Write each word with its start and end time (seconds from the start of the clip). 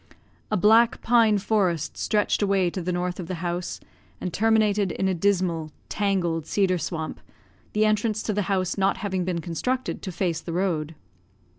A 0.49 0.57
black 0.57 1.03
pine 1.03 1.37
forest 1.37 1.95
stretched 1.95 2.41
away 2.41 2.71
to 2.71 2.81
the 2.81 2.91
north 2.91 3.19
of 3.19 3.27
the 3.27 3.35
house, 3.35 3.79
and 4.19 4.33
terminated 4.33 4.91
in 4.91 5.07
a 5.07 5.13
dismal, 5.13 5.69
tangled 5.89 6.47
cedar 6.47 6.79
swamp, 6.79 7.19
the 7.73 7.85
entrance 7.85 8.23
to 8.23 8.33
the 8.33 8.41
house 8.49 8.79
not 8.79 8.97
having 8.97 9.25
been 9.25 9.41
constructed 9.41 10.01
to 10.01 10.11
face 10.11 10.41
the 10.41 10.53
road. 10.53 10.95